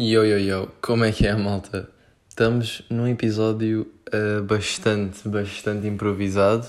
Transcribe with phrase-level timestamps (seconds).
[0.00, 1.88] Yo, yo, yo, como é que é, malta?
[2.28, 3.84] Estamos num episódio
[4.14, 6.68] uh, bastante, bastante improvisado,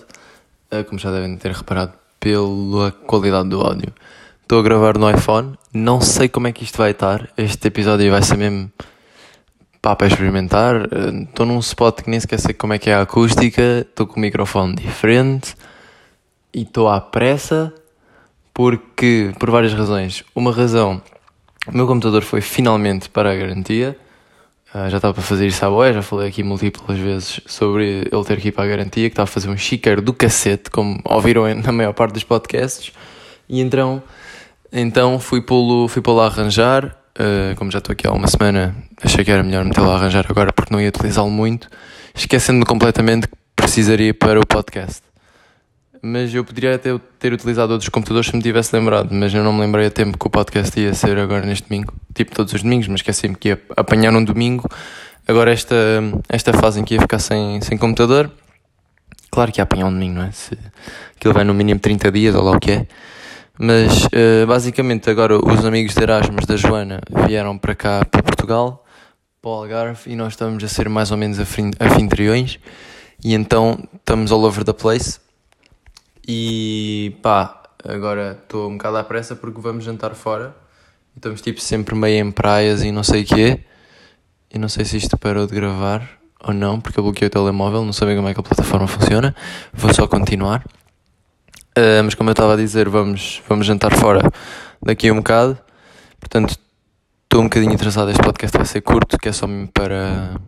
[0.73, 3.93] uh, como já devem ter reparado pela qualidade do áudio.
[4.41, 7.29] Estou a gravar no iPhone, não sei como é que isto vai estar.
[7.37, 8.71] Este episódio vai ser mesmo
[9.79, 10.89] pá, para experimentar.
[11.27, 14.07] Estou uh, num spot que nem sequer sei como é que é a acústica, estou
[14.07, 15.55] com um microfone diferente
[16.51, 17.71] e estou à pressa
[18.55, 20.23] porque, por várias razões.
[20.33, 20.99] Uma razão
[21.71, 23.97] o meu computador foi finalmente para a garantia.
[24.73, 28.23] Uh, já estava para fazer isso à boia, já falei aqui múltiplas vezes sobre ele
[28.25, 30.99] ter que ir para a garantia, que estava a fazer um chiqueiro do cacete, como
[31.05, 32.91] ouviram na maior parte dos podcasts.
[33.47, 34.03] E então,
[34.71, 36.95] então fui pô-lo fui pô arranjar.
[37.19, 38.73] Uh, como já estou aqui há uma semana,
[39.03, 41.67] achei que era melhor metê-lo a arranjar agora porque não ia utilizá-lo muito,
[42.15, 45.08] esquecendo-me completamente que precisaria para o podcast
[46.01, 49.51] mas eu poderia até ter utilizado outros computadores se me tivesse lembrado, mas eu não
[49.51, 52.63] me lembrei a tempo que o podcast ia ser agora neste domingo, tipo todos os
[52.63, 54.69] domingos, mas esqueci-me que ia apanhar um domingo.
[55.27, 55.75] Agora esta,
[56.27, 58.31] esta fase em que ia ficar sem, sem computador,
[59.29, 60.31] claro que ia apanhar um domingo, não é?
[60.31, 60.57] Se
[61.15, 62.87] aquilo vai no mínimo 30 dias ou lá o que é.
[63.57, 68.85] Mas uh, basicamente agora os amigos de Erasmus da Joana vieram para cá, para Portugal,
[69.41, 72.57] para o Algarve, e nós estamos a ser mais ou menos anfitriões,
[73.23, 75.19] e então estamos all over the place
[76.31, 80.55] e pá, agora estou um bocado à pressa porque vamos jantar fora.
[81.15, 83.65] Estamos tipo sempre meio em praias e não sei o quê.
[84.53, 86.07] E não sei se isto parou de gravar
[86.43, 89.35] ou não, porque eu bloqueei o telemóvel, não sei como é que a plataforma funciona.
[89.73, 90.63] Vou só continuar.
[91.75, 94.21] Uh, mas como eu estava a dizer, vamos, vamos jantar fora
[94.79, 95.57] daqui a um bocado.
[96.19, 96.59] Portanto,
[97.23, 98.11] estou um bocadinho interessado.
[98.11, 100.39] Este podcast vai ser curto, que é só para,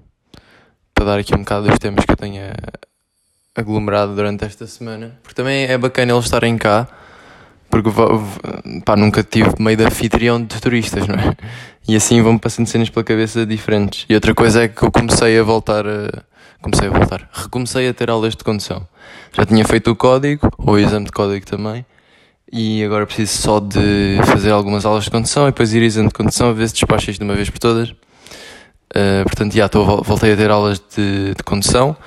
[0.93, 2.43] para dar aqui um bocado dos temas que eu tenho
[3.55, 5.19] aglomerado durante esta semana.
[5.21, 6.87] Porque também é bacana eles estarem cá,
[7.69, 7.89] porque
[8.85, 11.35] pá, nunca tive meio de anfitrião de turistas, não é?
[11.87, 14.05] E assim vão passando cenas pela cabeça diferentes.
[14.07, 16.23] E outra coisa é que eu comecei a voltar a.
[16.61, 17.27] Comecei a voltar.
[17.33, 18.87] Recomecei a ter aulas de condução.
[19.33, 21.83] Já tinha feito o código, ou o exame de código também.
[22.53, 26.13] E agora preciso só de fazer algumas aulas de condução e depois ir exame de
[26.13, 27.89] condução a ver se despacho isto de uma vez por todas.
[27.89, 29.69] Uh, portanto, já
[30.03, 31.97] voltei a ter aulas de, de condução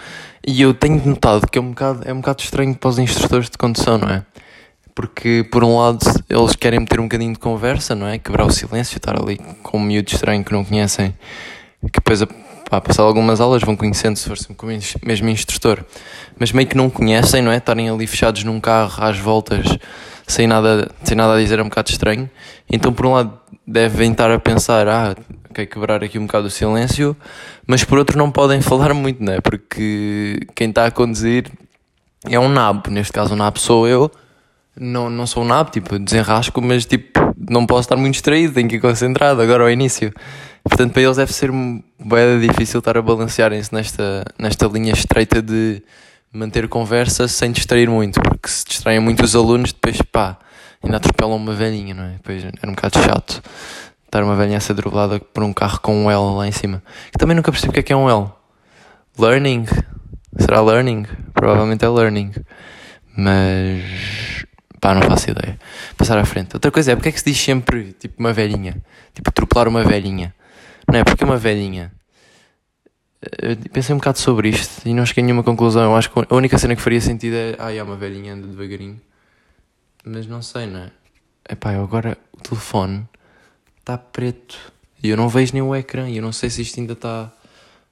[0.46, 3.48] e eu tenho notado que é um, bocado, é um bocado estranho para os instrutores
[3.48, 4.22] de condução, não é?
[4.94, 8.18] Porque, por um lado, eles querem meter um bocadinho de conversa, não é?
[8.18, 11.14] Quebrar o silêncio, estar ali com um miúdo estranho que não conhecem,
[11.82, 12.22] que depois,
[12.68, 14.70] pá, passar algumas aulas, vão conhecendo se for como
[15.04, 15.84] mesmo instrutor,
[16.38, 17.56] mas meio que não conhecem, não é?
[17.56, 19.66] Estarem ali fechados num carro às voltas,
[20.26, 22.30] sem nada, sem nada a dizer, é um bocado estranho.
[22.70, 25.16] Então, por um lado, devem estar a pensar, ah,
[25.54, 27.16] ok, quebrar aqui um bocado o silêncio,
[27.64, 29.40] mas por outro não podem falar muito, né?
[29.40, 31.48] Porque quem está a conduzir
[32.28, 34.10] é um nabo, neste caso um nabo sou eu,
[34.76, 38.68] não, não sou um nabo, tipo, desenrasco, mas tipo, não posso estar muito distraído, tenho
[38.68, 40.12] que ir concentrado agora ao início.
[40.64, 45.82] Portanto, para eles deve ser bem difícil estar a balancearem-se nesta, nesta linha estreita de
[46.32, 50.36] manter conversa sem distrair muito, porque se distraem muito os alunos, depois pá,
[50.82, 52.12] ainda atropelam uma velhinha, não é?
[52.14, 53.42] Depois é um bocado chato
[54.14, 56.82] estar uma velhinha a ser dribblada por um carro com um L lá em cima.
[57.10, 58.30] Que também nunca percebi o que é que é um L.
[59.18, 59.66] Learning?
[60.38, 61.04] Será learning?
[61.32, 62.32] Provavelmente é learning.
[63.16, 64.44] Mas.
[64.80, 65.58] pá, não faço ideia.
[65.96, 66.54] Passar à frente.
[66.54, 68.80] Outra coisa é porque é que se diz sempre tipo uma velhinha?
[69.12, 70.34] Tipo, atropelar uma velhinha.
[70.90, 71.04] Não é?
[71.04, 71.92] Porque uma velhinha.
[73.40, 75.82] Eu pensei um bocado sobre isto e não cheguei a nenhuma conclusão.
[75.82, 77.56] Eu acho que a única cena que faria sentido é.
[77.58, 79.00] Ah, é uma velhinha anda devagarinho.
[80.04, 80.90] Mas não sei, não é?
[81.48, 83.08] Epá, agora o telefone
[83.84, 84.56] está preto
[85.02, 87.30] e eu não vejo nem o ecrã e eu não sei se isto ainda está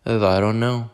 [0.02, 0.90] a dar ou não.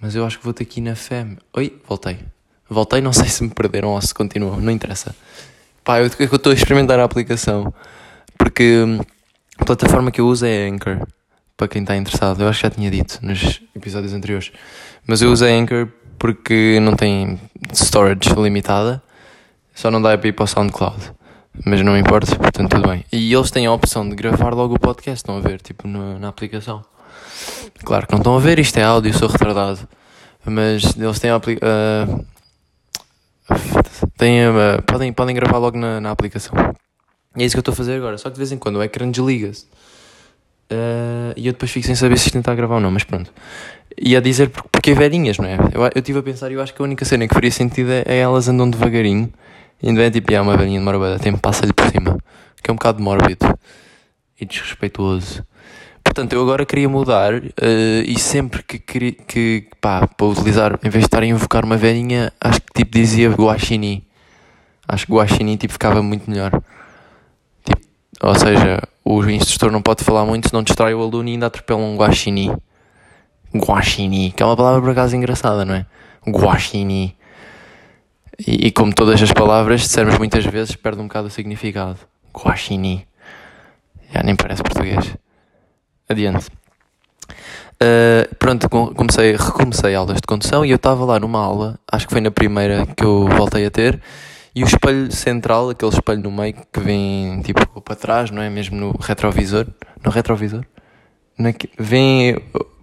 [0.00, 1.26] Mas eu acho que vou ter ir na fé.
[1.52, 2.20] Oi, voltei.
[2.68, 5.14] Voltei, não sei se me perderam ou se continuam, não interessa.
[5.82, 7.74] Pá, eu estou a experimentar a aplicação
[8.38, 9.00] porque hum,
[9.58, 11.04] a plataforma que eu uso é Anchor.
[11.56, 14.52] Para quem está interessado, eu acho que já tinha dito nos episódios anteriores.
[15.04, 17.40] Mas eu uso a Anchor porque não tem
[17.74, 19.02] storage limitada,
[19.74, 21.19] só não dá para ir para o SoundCloud
[21.64, 23.04] mas não importa, portanto tudo bem.
[23.12, 26.28] E eles têm a opção de gravar logo o podcast, estão a ver, tipo na,
[26.28, 26.84] aplicação.
[27.84, 29.80] Claro que não estão a ver, isto é áudio, sou retardado.
[30.44, 31.68] Mas eles têm a aplicação.
[32.08, 32.24] Uh,
[34.16, 36.54] têm, uh, podem, podem gravar logo na, na aplicação.
[37.36, 38.76] E é isso que eu estou a fazer agora, só que de vez em quando
[38.76, 39.64] o ecrã desliga-se.
[40.72, 43.04] Uh, e eu depois fico sem saber se isto está a gravar ou não, mas
[43.04, 43.32] pronto.
[43.98, 45.56] E a dizer porque é velhinhas, não é?
[45.72, 48.04] Eu, estive a pensar e eu acho que a única cena que faria sentido é,
[48.06, 49.32] é elas andam devagarinho
[49.88, 52.18] ainda é tipo, é uma velhinha demora bem tempo, passa-lhe por cima.
[52.62, 53.58] Que é um bocado mórbido
[54.40, 55.44] e desrespeituoso.
[56.02, 60.90] Portanto, eu agora queria mudar uh, e sempre que, que, que pá, para utilizar, em
[60.90, 64.04] vez de estar a invocar uma velhinha, acho que tipo dizia guaxini.
[64.88, 66.50] Acho que guaxini tipo ficava muito melhor.
[67.64, 67.80] Tipo,
[68.22, 71.80] ou seja, o instrutor não pode falar muito, senão distrai o aluno e ainda atropela
[71.80, 72.56] um guaxinim.
[73.54, 75.86] Guaxinim, que é uma palavra por acaso engraçada, não é?
[76.26, 77.14] Guaxinim.
[78.46, 81.98] E, e como todas as palavras, dissermos muitas vezes, perde um bocado o significado.
[82.34, 83.04] Guaxinim.
[84.12, 85.16] Já nem parece português.
[86.08, 86.48] Adiante.
[87.82, 92.12] Uh, pronto, comecei, recomecei aulas de condução e eu estava lá numa aula, acho que
[92.12, 94.02] foi na primeira que eu voltei a ter,
[94.54, 98.50] e o espelho central, aquele espelho no meio que vem tipo para trás, não é?
[98.50, 99.66] Mesmo no retrovisor.
[100.04, 100.64] No retrovisor?
[101.78, 102.36] Vem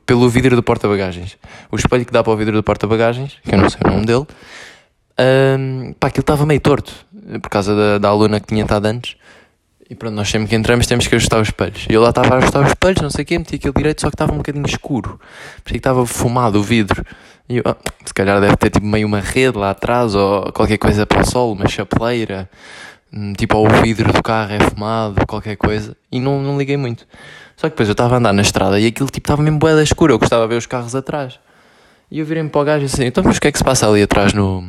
[0.05, 1.37] pelo vidro do porta-bagagens.
[1.69, 4.05] O espelho que dá para o vidro do porta-bagagens, que eu não sei o nome
[4.05, 4.25] dele,
[5.19, 6.93] um, pá, aquilo estava meio torto,
[7.41, 9.15] por causa da, da aluna que tinha estado antes.
[9.89, 11.85] E pronto, nós sempre que entramos temos que ajustar os espelhos.
[11.89, 14.01] E eu lá estava a ajustar os espelhos, não sei o quê, meti aquilo direito,
[14.01, 15.19] só que estava um bocadinho escuro.
[15.63, 17.05] Parecia que estava fumado o vidro.
[17.47, 20.77] E eu, ah, se calhar deve ter tipo meio uma rede lá atrás, ou qualquer
[20.77, 22.49] coisa para o sol, uma chapeleira.
[23.13, 25.95] Hum, tipo, o vidro do carro é fumado, qualquer coisa.
[26.11, 27.07] E não, não liguei muito.
[27.55, 29.81] Só que depois eu estava a andar na estrada e aquilo tipo estava mesmo boeda
[29.81, 30.13] escuro.
[30.13, 31.39] Eu gostava de ver os carros atrás.
[32.11, 33.87] E eu virei-me para o gajo assim, então mas o que é que se passa
[33.87, 34.63] ali atrás no,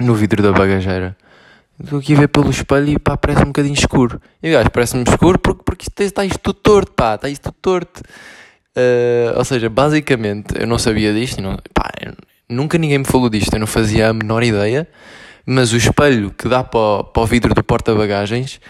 [0.00, 1.16] no vidro da bagageira?
[1.82, 4.20] Estou aqui a ver pelo espelho e pá, parece um bocadinho escuro.
[4.42, 7.56] E gajo parece-me escuro porque, porque isto, está isto tudo torto, pá, está isto tudo
[7.60, 8.02] torto.
[8.76, 11.90] Uh, ou seja, basicamente, eu não sabia disto, não, pá,
[12.48, 14.86] nunca ninguém me falou disto, eu não fazia a menor ideia.
[15.46, 18.60] Mas o espelho que dá para para o vidro do porta-bagagens,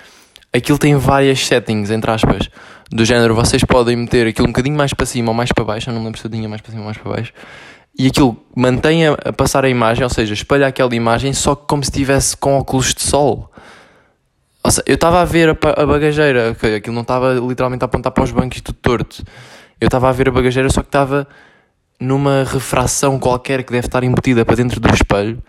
[0.53, 2.50] aquilo tem várias settings, entre aspas,
[2.91, 5.91] do género, vocês podem meter aquilo um bocadinho mais para cima ou mais para baixo,
[5.91, 7.32] eu não lembro se eu tinha mais para cima ou mais para baixo
[7.99, 11.91] e aquilo mantém a, passar a imagem, ou seja, espelha aquela imagem só como se
[11.91, 13.50] estivesse com óculos de sol.
[14.62, 17.87] Ou seja, eu estava a ver a, a bagageira, okay, aquilo não estava literalmente a
[17.87, 19.23] apontar para os bancos tudo torto.
[19.81, 21.29] Eu estava a ver a bagageira só que estava
[22.00, 25.43] numa refração qualquer que deve estar embutida para dentro do espelho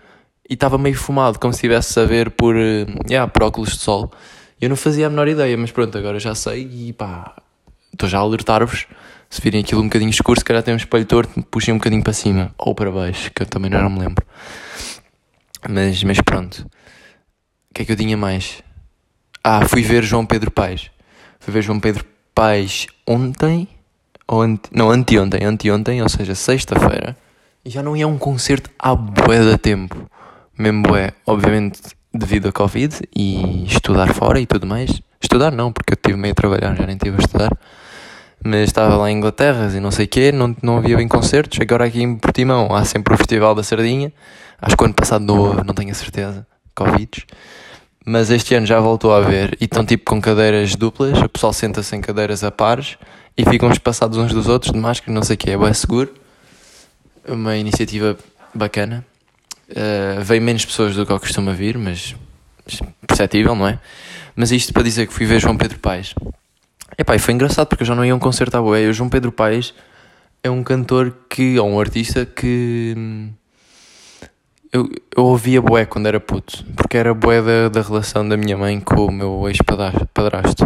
[0.48, 3.78] e estava meio fumado, como se estivesse a ver por, uh, yeah, por óculos de
[3.78, 4.12] sol.
[4.60, 7.34] Eu não fazia a menor ideia, mas pronto, agora já sei e pá,
[7.92, 8.86] estou já a alertar-vos
[9.28, 12.02] se virem aquilo um bocadinho escuro, se calhar tem um espelho torto, puxem um bocadinho
[12.02, 14.24] para cima ou para baixo, que eu também não me lembro.
[15.68, 16.66] Mas, mas pronto.
[17.70, 18.62] O que é que eu tinha mais?
[19.42, 20.90] Ah, fui ver João Pedro Paes.
[21.38, 23.68] Fui ver João Pedro Paes ontem,
[24.26, 27.16] ou ante, não, anteontem, anteontem, ou seja, sexta-feira.
[27.64, 30.08] E já não ia um concerto há bué de tempo.
[30.56, 31.80] Mesmo bué, obviamente
[32.14, 35.02] devido a Covid e estudar fora e tudo mais.
[35.20, 37.50] Estudar não, porque eu estive meio a trabalhar, já nem estive a estudar
[38.46, 41.58] mas estava lá em Inglaterra e não sei o quê, não, não havia bem concertos.
[41.60, 44.12] Agora aqui em Portimão há sempre o Festival da Sardinha.
[44.60, 47.26] Acho que o ano passado não houve, não tenho a certeza, Covid.
[48.04, 51.52] Mas este ano já voltou a haver e estão tipo com cadeiras duplas, o pessoal
[51.52, 52.96] senta-se em cadeiras a pares
[53.36, 56.14] e ficam espaçados uns dos outros de máscara, não sei o quê, é bem seguro.
[57.28, 58.16] Uma iniciativa
[58.54, 59.04] bacana.
[59.68, 62.14] Uh, veio menos pessoas do que eu costumo vir, mas
[63.06, 63.80] perceptível, não é?
[64.36, 66.14] Mas isto para dizer que fui ver João Pedro Paes.
[66.98, 68.86] Epá, e foi engraçado porque eu já não ia a um concerto à boé.
[68.86, 69.74] O João Pedro Paes
[70.42, 73.30] é um cantor que, ou um artista que hum,
[74.72, 78.56] eu, eu ouvia boé quando era puto, porque era boé da, da relação da minha
[78.56, 80.64] mãe com o meu ex-padrasto.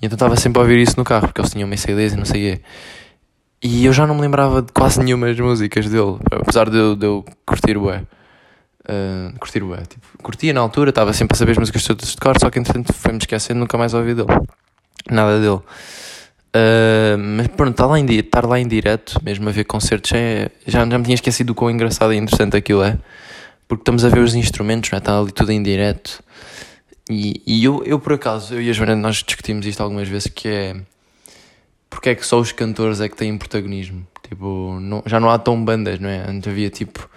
[0.00, 2.24] E então estava sempre a ouvir isso no carro, porque eles tinham CDs e não
[2.24, 2.62] sei o quê.
[3.62, 6.96] E eu já não me lembrava de quase nenhuma das músicas dele, apesar de eu,
[6.96, 8.02] de eu curtir o bué.
[8.88, 9.82] Uh, curtir o bué.
[9.86, 12.58] Tipo, curtia na altura, estava sempre a saber as músicas todas de cor, só que
[12.58, 14.28] entretanto foi-me esquecendo nunca mais ouvi dele
[15.14, 15.60] nada dele.
[16.48, 20.50] Uh, mas pronto, estar lá, em, estar lá em direto, mesmo a ver concertos, é,
[20.66, 22.98] já, já me tinha esquecido o quão engraçado e interessante aquilo é.
[23.66, 25.00] Porque estamos a ver os instrumentos, não é?
[25.00, 26.22] está ali tudo em direto.
[27.10, 30.28] E, e eu, eu, por acaso, eu e a Joana, nós discutimos isto algumas vezes,
[30.28, 30.76] que é...
[31.90, 34.06] Porque é que só os cantores é que têm protagonismo?
[34.26, 36.28] Tipo, não, já não há tão bandas, não é?
[36.28, 37.08] Antes havia tipo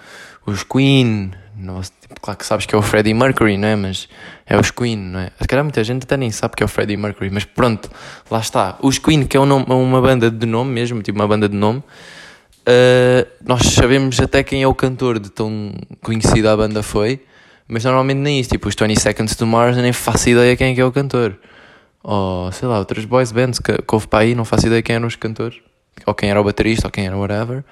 [0.46, 3.76] os Queen, não, tipo, claro que sabes que é o Freddie Mercury, não é?
[3.76, 4.10] Mas
[4.46, 5.32] é os Queen, não é?
[5.40, 7.90] Se calhar muita gente até nem sabe que é o Freddie Mercury, mas pronto,
[8.30, 8.78] lá está.
[8.82, 11.56] Os Queen, que é um nome, uma banda de nome mesmo, tipo uma banda de
[11.56, 17.22] nome, uh, nós sabemos até quem é o cantor de tão conhecida a banda foi,
[17.68, 18.50] mas normalmente nem isso.
[18.50, 21.38] Tipo, os 20 Seconds to Mars, nem faço ideia quem é que é o cantor.
[22.04, 24.96] Ou sei lá, outras boys bands que, que houve para aí, não faço ideia quem
[24.96, 25.60] eram os cantores,
[26.06, 27.64] ou quem era o baterista, ou quem era whatever.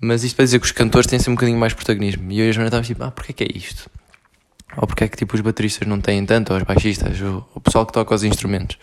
[0.00, 2.32] Mas isto para dizer que os cantores têm sempre um bocadinho mais protagonismo.
[2.32, 3.90] E eu e a Joana estávamos tipo, ah, porquê que é isto?
[4.76, 7.60] Ou porquê é que tipo, os bateristas não têm tanto, ou os baixistas, ou o
[7.60, 8.78] pessoal que toca os instrumentos.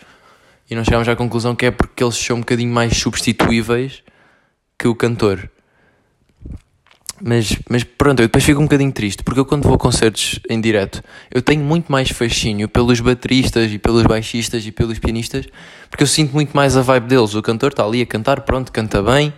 [0.70, 4.02] E nós chegámos à conclusão que é porque eles são um bocadinho mais substituíveis
[4.78, 5.50] que o cantor.
[7.20, 10.38] Mas, mas pronto, eu depois fico um bocadinho triste, porque eu quando vou a concertos
[10.48, 15.46] em direto, eu tenho muito mais fascínio pelos bateristas e pelos baixistas e pelos pianistas,
[15.90, 17.34] porque eu sinto muito mais a vibe deles.
[17.34, 19.32] O cantor está ali a cantar, pronto, canta bem,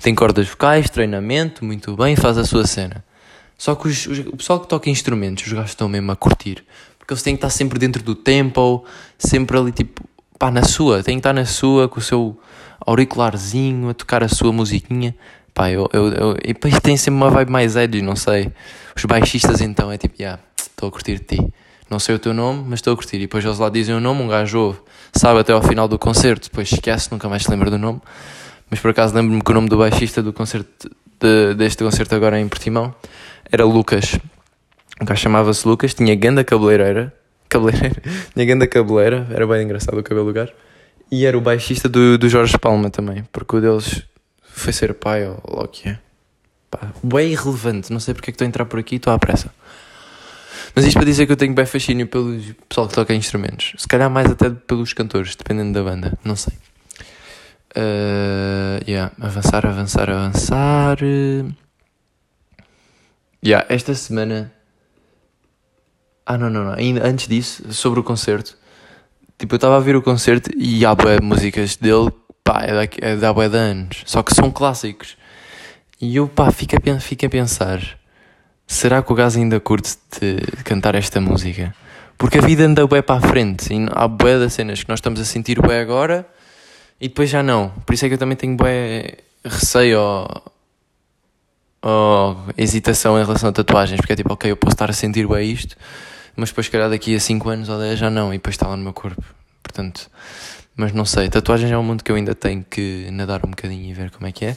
[0.00, 3.04] tem cordas vocais, treinamento, muito bem, faz a sua cena.
[3.58, 6.64] Só que os, os, o pessoal que toca instrumentos, os gajos estão mesmo a curtir,
[6.98, 8.84] porque eles têm que estar sempre dentro do tempo,
[9.18, 10.02] sempre ali tipo
[10.38, 12.38] pá, na sua, tem que estar na sua, com o seu
[12.86, 15.14] auricularzinho, a tocar a sua musiquinha.
[15.54, 18.52] Pá, eu, eu, eu, e depois tem sempre uma vibe mais edgy, não sei.
[18.96, 21.52] Os baixistas então é tipo, yeah, estou a curtir de ti.
[21.88, 23.18] Não sei o teu nome, mas estou a curtir.
[23.18, 24.80] E depois eles lá dizem o nome, um gajo ouve,
[25.12, 28.00] sabe até ao final do concerto, depois esquece, nunca mais se lembra do nome.
[28.68, 32.40] Mas por acaso lembro-me que o nome do baixista do concerto, de, deste concerto agora
[32.40, 32.92] em Portimão,
[33.52, 34.18] era Lucas.
[35.00, 37.14] O gajo chamava-se Lucas, tinha ganda cabeleireira,
[37.48, 38.02] cabeleireira,
[38.34, 40.52] tinha ganda cabeleira, era bem engraçado o cabelo do gajo.
[41.12, 44.02] E era o baixista do, do Jorge Palma também, porque o deles
[44.54, 45.98] foi ser pai ou o que é.
[47.02, 49.52] Bem irrelevante, não sei porque é que estou a entrar por aqui, estou à pressa.
[50.74, 52.36] Mas isto para dizer que eu tenho bem fascínio pelo
[52.68, 53.74] pessoal que toca instrumentos.
[53.76, 56.54] Se calhar mais até pelos cantores, dependendo da banda, não sei.
[57.76, 60.98] Uh, yeah, avançar, avançar, avançar.
[63.44, 64.52] Yeah, esta semana.
[66.26, 66.72] Ah, não, não, não.
[66.72, 68.56] Ainda antes disso, sobre o concerto.
[69.38, 72.10] Tipo, eu estava a ver o concerto e há músicas dele
[72.44, 75.16] pá, é, da, é da bué de anos, só que são clássicos.
[76.00, 77.80] E eu, pá, fico a, fico a pensar,
[78.66, 81.74] será que o gajo ainda curte de cantar esta música?
[82.18, 84.98] Porque a vida anda bué para a frente, e há bué das cenas que nós
[84.98, 86.26] estamos a sentir bué agora,
[87.00, 87.70] e depois já não.
[87.86, 90.52] Por isso é que eu também tenho bué receio ou,
[91.82, 95.26] ou hesitação em relação a tatuagens, porque é tipo, ok, eu posso estar a sentir
[95.26, 95.76] bué isto,
[96.36, 98.76] mas depois, calhar, daqui a 5 anos ou 10 já não, e depois está lá
[98.76, 99.22] no meu corpo.
[99.62, 100.10] Portanto,
[100.76, 103.88] mas não sei, tatuagens é um mundo que eu ainda tenho que nadar um bocadinho
[103.88, 104.56] e ver como é que é.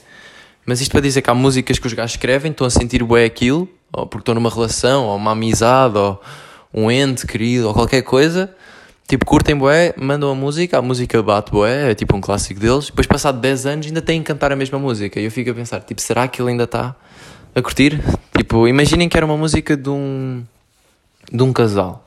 [0.65, 3.23] Mas isto para dizer que há músicas que os gajos escrevem, estão a sentir bué
[3.23, 6.21] aquilo, ou porque estão numa relação, ou uma amizade, ou
[6.73, 8.53] um ente querido, ou qualquer coisa.
[9.07, 12.87] Tipo, curtem bué, mandam a música, a música bate bué, é tipo um clássico deles.
[12.87, 15.19] Depois, passado 10 anos, ainda têm que cantar a mesma música.
[15.19, 16.93] E eu fico a pensar, tipo, será que ele ainda está
[17.55, 18.01] a curtir?
[18.35, 20.43] Tipo, imaginem que era uma música de um,
[21.31, 22.05] de um casal,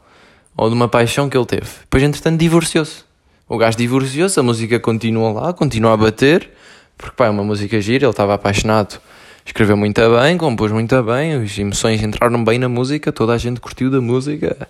[0.54, 1.66] ou de uma paixão que ele teve.
[1.80, 3.09] Depois, entretanto, divorciou-se.
[3.50, 6.48] O gajo divorciou-se, a música continua lá, continua a bater,
[6.96, 9.00] porque pá, é uma música gira, ele estava apaixonado,
[9.44, 13.60] escreveu muito bem, compôs muito bem, as emoções entraram bem na música, toda a gente
[13.60, 14.68] curtiu da música,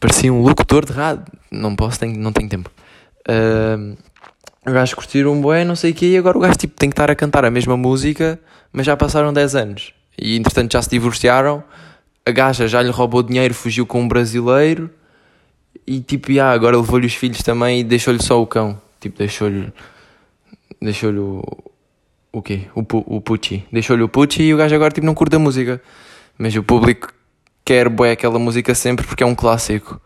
[0.00, 2.70] parecia um locutor de rádio, não posso, tenho, não tenho tempo.
[3.28, 3.94] Uh,
[4.66, 6.88] o gajo curtiram um bué, não sei o quê, e agora o gajo tipo, tem
[6.88, 8.40] que estar a cantar a mesma música,
[8.72, 11.62] mas já passaram 10 anos, e entretanto já se divorciaram,
[12.24, 14.88] a gaja já lhe roubou dinheiro, fugiu com um brasileiro,
[15.86, 18.80] e tipo, yeah, agora levou-lhe os filhos também e deixou-lhe só o cão.
[19.00, 19.72] Tipo, deixou-lhe.
[20.80, 21.42] Deixou-lhe o.
[22.32, 22.62] O quê?
[22.74, 23.64] O, o Pucci.
[23.70, 25.82] Deixou-lhe o Pucci e o gajo agora tipo, não curta a música.
[26.38, 27.12] Mas o público
[27.64, 30.00] quer bué aquela música sempre porque é um clássico.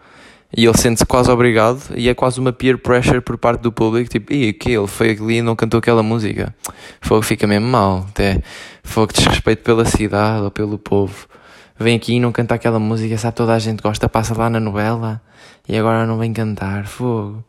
[0.57, 4.09] E ele sente-se quase obrigado e é quase uma peer pressure por parte do público.
[4.09, 6.55] Tipo, e que ele foi ali e não cantou aquela música.
[7.01, 8.07] Fogo fica mesmo mal.
[8.09, 8.43] Até
[8.83, 11.29] fogo desrespeito pela cidade ou pelo povo.
[11.79, 13.37] Vem aqui e não canta aquela música, sabe?
[13.37, 15.21] Toda a gente gosta, passa lá na novela
[15.69, 17.45] e agora não vem cantar, fogo.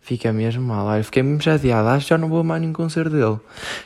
[0.00, 0.86] Fica mesmo mal.
[0.86, 1.88] Olha, fiquei mesmo chateado.
[1.88, 3.38] Acho que já não vou mais nenhum concerto dele.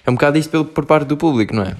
[0.04, 1.76] É um bocado isto por parte do público, não é?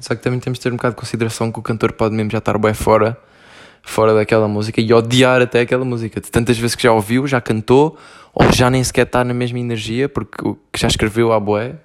[0.00, 2.30] Só que também temos de ter um bocado de consideração que o cantor pode mesmo
[2.30, 3.16] já estar bem fora,
[3.82, 6.20] fora daquela música e odiar até aquela música.
[6.20, 7.98] De tantas vezes que já ouviu, já cantou,
[8.34, 11.76] ou já nem sequer está na mesma energia, porque já escreveu à boé.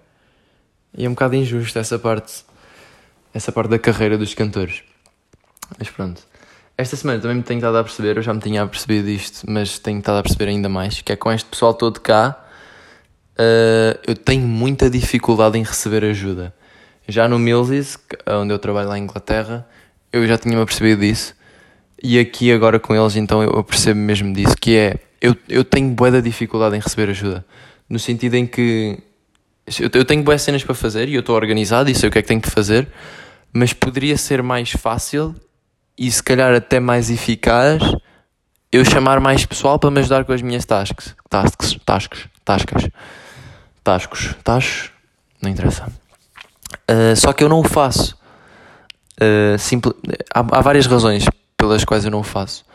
[0.98, 2.44] E é um bocado injusto essa parte,
[3.34, 4.84] essa parte da carreira dos cantores.
[5.78, 6.22] Mas pronto.
[6.78, 9.80] Esta semana também me tenho estado a perceber, eu já me tinha percebido isto, mas
[9.80, 12.38] tenho estado a perceber ainda mais, que é com este pessoal todo cá,
[13.34, 16.54] uh, eu tenho muita dificuldade em receber ajuda.
[17.08, 17.98] Já no Millsies,
[18.28, 19.68] onde eu trabalho lá em Inglaterra,
[20.14, 21.34] eu já tinha-me percebido disso,
[22.02, 25.90] e aqui agora com eles então eu percebo mesmo disso, que é, eu, eu tenho
[25.90, 27.44] bué da dificuldade em receber ajuda,
[27.90, 29.00] no sentido em que
[29.80, 32.20] eu, eu tenho boas cenas para fazer e eu estou organizado e sei o que
[32.20, 32.88] é que tenho que fazer,
[33.52, 35.34] mas poderia ser mais fácil
[35.98, 37.82] e se calhar até mais eficaz
[38.72, 41.16] eu chamar mais pessoal para me ajudar com as minhas tasks.
[41.30, 42.90] Tasks, tasks, tascas.
[43.84, 44.92] Tascos, tascos,
[45.42, 45.88] não interessa.
[46.90, 48.18] Uh, só que eu não o faço.
[49.20, 49.94] Uh, simple...
[50.34, 51.26] há, há várias razões
[51.56, 52.66] pelas quais eu não o faço.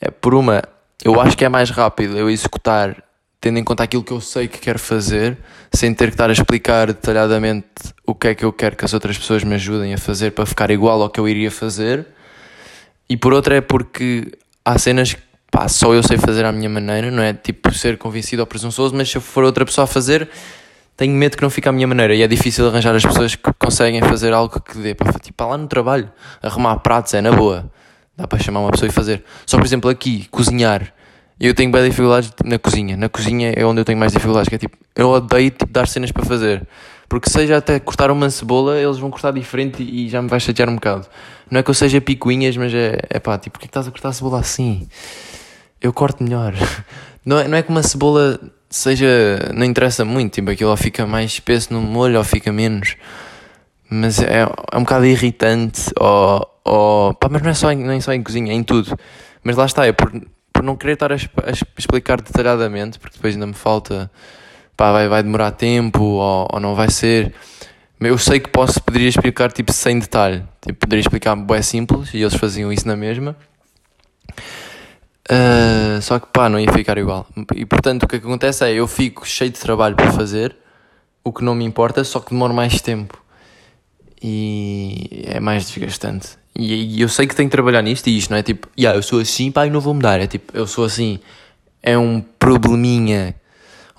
[0.00, 0.62] É, por uma,
[1.04, 3.02] eu acho que é mais rápido eu executar
[3.42, 5.36] tendo em conta aquilo que eu sei que quero fazer,
[5.74, 7.66] sem ter que estar a explicar detalhadamente
[8.06, 10.46] o que é que eu quero que as outras pessoas me ajudem a fazer para
[10.46, 12.06] ficar igual ao que eu iria fazer.
[13.12, 14.32] E por outra é porque
[14.64, 17.98] há cenas que pá, só eu sei fazer à minha maneira, não é tipo ser
[17.98, 20.30] convencido ou presunçoso, mas se eu for outra pessoa a fazer,
[20.96, 22.14] tenho medo que não fique à minha maneira.
[22.14, 25.58] E é difícil arranjar as pessoas que conseguem fazer algo que dê para tipo, lá
[25.58, 26.10] no trabalho,
[26.42, 27.70] arrumar pratos é na boa.
[28.16, 29.22] Dá para chamar uma pessoa e fazer.
[29.44, 30.90] Só por exemplo aqui, cozinhar.
[31.38, 32.96] Eu tenho bem dificuldades na cozinha.
[32.96, 35.86] Na cozinha é onde eu tenho mais dificuldades, que é tipo, eu odeio tipo, dar
[35.86, 36.66] cenas para fazer.
[37.12, 40.70] Porque seja até cortar uma cebola, eles vão cortar diferente e já me vai chatear
[40.70, 41.06] um bocado.
[41.50, 43.90] Não é que eu seja picuinhas, mas é, é pá, tipo, porquê que estás a
[43.90, 44.88] cortar a cebola assim?
[45.82, 46.54] eu corto melhor.
[47.22, 48.40] Não é, não é que uma cebola
[48.70, 49.06] seja.
[49.54, 52.96] Não interessa muito, tipo, aquilo ou fica mais espesso no molho ou fica menos.
[53.90, 56.48] Mas é, é um bocado irritante, ou.
[56.64, 58.98] ou pá, mas não é, só em, não é só em cozinha, é em tudo.
[59.44, 60.10] Mas lá está, é por,
[60.50, 64.10] por não querer estar a, a explicar detalhadamente, porque depois ainda me falta.
[64.76, 67.34] Pá, vai, vai demorar tempo ou, ou não vai ser.
[68.00, 70.42] Eu sei que posso, poderia explicar tipo sem detalhe.
[70.60, 73.36] Tipo, poderia explicar bem simples e eles faziam isso na mesma.
[75.30, 77.26] Uh, só que pá, não ia ficar igual.
[77.54, 80.56] E portanto o que acontece é eu fico cheio de trabalho para fazer,
[81.22, 83.22] o que não me importa, só que demora mais tempo.
[84.20, 86.38] E é mais desgastante.
[86.54, 88.96] E, e eu sei que tenho que trabalhar nisto e isto não é tipo, yeah,
[88.96, 90.20] eu sou assim, pá, e não vou mudar.
[90.20, 91.18] É tipo, eu sou assim,
[91.82, 93.34] é um probleminha,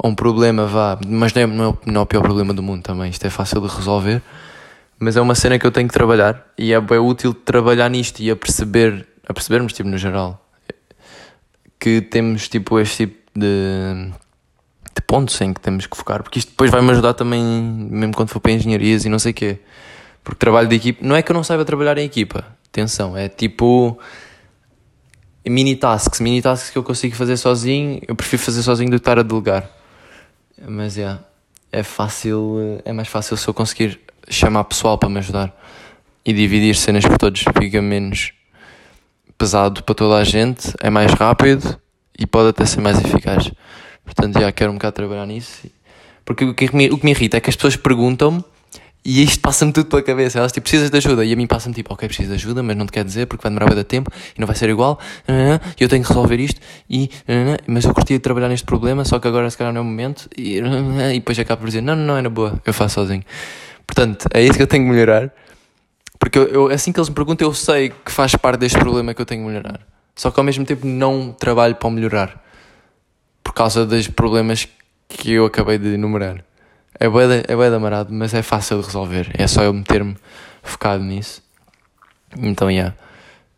[0.03, 3.09] um problema, vá, mas não é, é, não é o pior problema do mundo também.
[3.09, 4.21] Isto é fácil de resolver,
[4.99, 8.19] mas é uma cena que eu tenho que trabalhar e é bem útil trabalhar nisto
[8.19, 10.43] e a perceber, a percebermos, tipo, no geral
[11.83, 14.09] que temos tipo este tipo de,
[14.95, 18.29] de pontos em que temos que focar, porque isto depois vai-me ajudar também, mesmo quando
[18.29, 19.59] for para engenharias e não sei o quê.
[20.23, 23.27] Porque trabalho de equipa, não é que eu não saiba trabalhar em equipa, atenção, é
[23.27, 23.99] tipo
[25.45, 29.01] mini tasks, mini tasks que eu consigo fazer sozinho, eu prefiro fazer sozinho do que
[29.01, 29.69] estar a delegar.
[30.67, 31.23] Mas é, yeah,
[31.71, 35.53] é fácil, é mais fácil se eu conseguir chamar pessoal para me ajudar
[36.25, 38.31] e dividir cenas por todos, fica menos
[39.37, 41.77] pesado para toda a gente, é mais rápido
[42.17, 43.51] e pode até ser mais eficaz.
[44.05, 45.67] Portanto, já quero um bocado trabalhar nisso.
[46.23, 48.43] Porque o que me, o que me irrita é que as pessoas perguntam-me
[49.05, 50.39] e isto passa-me tudo pela cabeça.
[50.39, 51.25] Elas tipo, precisas de ajuda?
[51.25, 53.43] E a mim passa-me tipo, ok, preciso de ajuda, mas não te quer dizer porque
[53.43, 54.97] vai demorar bem de tempo e não vai ser igual.
[55.77, 56.61] E eu tenho que resolver isto.
[56.89, 57.09] E,
[57.67, 59.85] mas eu curtia de trabalhar neste problema, só que agora se calhar não é o
[59.85, 60.29] momento.
[60.37, 63.23] E, e depois acabo por dizer, não, não, não, é na boa, eu faço sozinho.
[63.85, 65.31] Portanto, é isso que eu tenho que melhorar.
[66.17, 69.13] Porque eu, eu, assim que eles me perguntam, eu sei que faz parte deste problema
[69.13, 69.81] que eu tenho que melhorar.
[70.15, 72.41] Só que ao mesmo tempo não trabalho para melhorar.
[73.43, 74.67] Por causa dos problemas
[75.09, 76.43] que eu acabei de enumerar.
[76.99, 79.31] É bué, é bué de amarado, mas é fácil de resolver.
[79.33, 80.15] É só eu meter-me
[80.61, 81.41] focado nisso.
[82.37, 82.95] Então, yeah.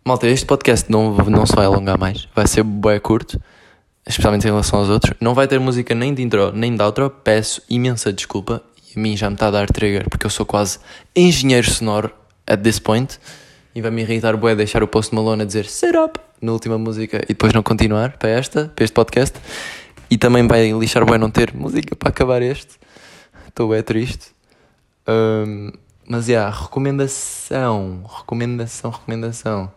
[0.06, 2.28] Malta, este podcast não, não se vai alongar mais.
[2.36, 3.40] Vai ser bué curto.
[4.08, 5.14] Especialmente em relação aos outros.
[5.20, 7.10] Não vai ter música nem de intro, nem de outro.
[7.10, 8.62] Peço imensa desculpa.
[8.90, 10.80] E a mim já me está a dar trigger, porque eu sou quase
[11.16, 12.12] engenheiro sonoro
[12.48, 13.20] at this point
[13.74, 16.78] e vai me irritar bué deixar o Post Malone a dizer set up na última
[16.78, 19.38] música e depois não continuar para esta, para este podcast
[20.10, 22.78] e também vai lixar bué não ter música para acabar este
[23.56, 24.36] estou bem triste
[25.08, 25.72] um,
[26.06, 29.72] mas yeah, recomendação recomendação, recomendação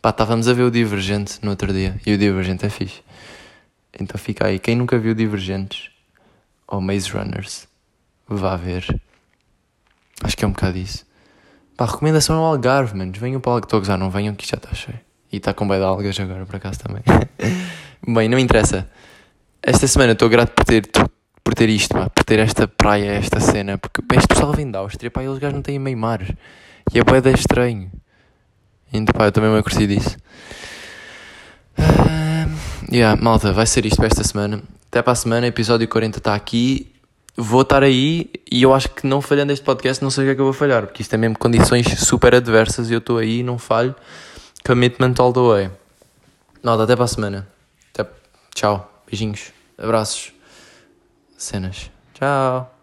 [0.00, 3.02] pá, estávamos a ver o Divergente no outro dia e o Divergente é fixe
[3.98, 5.90] então fica aí, quem nunca viu Divergentes
[6.68, 7.66] ou Maze Runners
[8.28, 8.86] vá ver
[10.22, 11.04] acho que é um bocado isso
[11.76, 13.18] Pá, recomendação ao Algarve, menos.
[13.18, 13.66] Venham para o Algarve.
[13.66, 15.00] Estou a gozar, não venham que já está cheio.
[15.32, 17.02] E está com bem de algas agora, por acaso também.
[18.06, 18.88] Bem, não interessa.
[19.60, 20.88] Esta semana estou grato por ter,
[21.44, 23.78] por ter isto, pá, por ter esta praia, esta cena.
[23.78, 26.22] Porque bem, este pessoal vem da Áustria, pá, e os gajos não têm meio mar.
[26.92, 27.92] E é boeda estranho.
[28.92, 30.16] Então, pá, eu também me acorci disso.
[31.78, 34.62] Uh, yeah, malta, vai ser isto para esta semana.
[34.88, 36.94] Até para a semana, episódio 40 está aqui
[37.36, 40.30] vou estar aí e eu acho que não falhando este podcast não sei o que
[40.32, 43.18] é que eu vou falhar, porque isto é mesmo condições super adversas e eu estou
[43.18, 43.94] aí não falho.
[44.64, 45.70] Commitment all the way.
[46.62, 47.46] Nada, até para a semana.
[47.92, 48.08] Até...
[48.54, 49.02] Tchau.
[49.06, 49.52] Beijinhos.
[49.76, 50.33] Abraços.
[51.44, 51.90] Cenas.
[52.14, 52.73] Tchau.